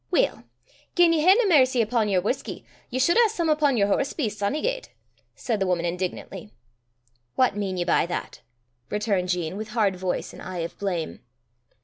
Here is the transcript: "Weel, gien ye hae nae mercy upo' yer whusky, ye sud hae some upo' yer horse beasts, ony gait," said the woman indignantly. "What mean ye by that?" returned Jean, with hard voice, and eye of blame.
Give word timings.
"Weel, 0.09 0.45
gien 0.95 1.13
ye 1.13 1.21
hae 1.21 1.35
nae 1.35 1.45
mercy 1.59 1.79
upo' 1.79 2.01
yer 2.01 2.21
whusky, 2.21 2.65
ye 2.89 2.97
sud 2.97 3.17
hae 3.17 3.27
some 3.27 3.49
upo' 3.51 3.67
yer 3.67 3.85
horse 3.85 4.13
beasts, 4.13 4.41
ony 4.41 4.59
gait," 4.59 4.89
said 5.35 5.59
the 5.59 5.67
woman 5.67 5.85
indignantly. 5.85 6.49
"What 7.35 7.55
mean 7.55 7.77
ye 7.77 7.83
by 7.85 8.07
that?" 8.07 8.41
returned 8.89 9.29
Jean, 9.29 9.57
with 9.57 9.67
hard 9.77 9.95
voice, 9.95 10.33
and 10.33 10.41
eye 10.41 10.61
of 10.65 10.75
blame. 10.79 11.19